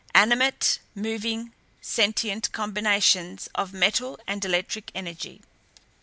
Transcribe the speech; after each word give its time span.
Animate, 0.15 0.79
moving, 0.95 1.53
sentient 1.79 2.51
combinations 2.51 3.47
of 3.53 3.71
metal 3.71 4.17
and 4.25 4.43
electric 4.43 4.89
energy." 4.95 5.41